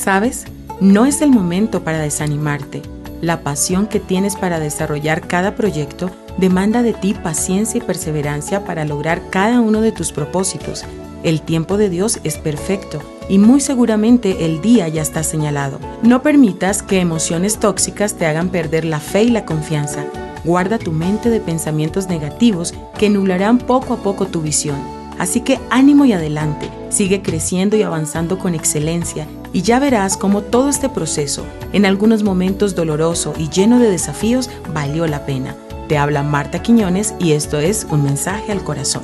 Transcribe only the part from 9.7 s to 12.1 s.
de tus propósitos. El tiempo de